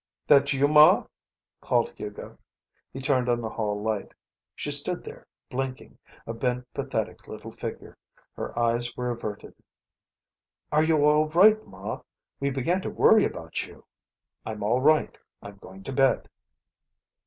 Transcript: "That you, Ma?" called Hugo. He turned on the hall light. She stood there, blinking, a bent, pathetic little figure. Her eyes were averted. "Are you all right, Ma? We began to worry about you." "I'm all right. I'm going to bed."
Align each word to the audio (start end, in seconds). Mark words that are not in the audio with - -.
"That 0.25 0.51
you, 0.51 0.67
Ma?" 0.67 1.05
called 1.61 1.91
Hugo. 1.95 2.39
He 2.91 2.99
turned 2.99 3.29
on 3.29 3.39
the 3.39 3.51
hall 3.51 3.79
light. 3.79 4.15
She 4.55 4.71
stood 4.71 5.03
there, 5.03 5.27
blinking, 5.51 5.99
a 6.25 6.33
bent, 6.33 6.65
pathetic 6.73 7.27
little 7.27 7.51
figure. 7.51 7.95
Her 8.33 8.57
eyes 8.57 8.97
were 8.97 9.11
averted. 9.11 9.53
"Are 10.71 10.83
you 10.83 11.05
all 11.05 11.27
right, 11.27 11.63
Ma? 11.67 12.01
We 12.39 12.49
began 12.49 12.81
to 12.81 12.89
worry 12.89 13.25
about 13.25 13.67
you." 13.67 13.85
"I'm 14.43 14.63
all 14.63 14.81
right. 14.81 15.15
I'm 15.43 15.57
going 15.57 15.83
to 15.83 15.93
bed." 15.93 16.27